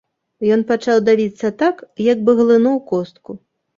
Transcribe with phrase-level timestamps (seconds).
[0.55, 3.41] Ён пачаў давіцца так, як бы глынуў костку.